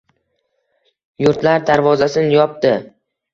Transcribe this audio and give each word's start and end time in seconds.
Yurtlar 1.25 1.67
darvozasin 1.67 2.33
yopdi– 2.39 2.73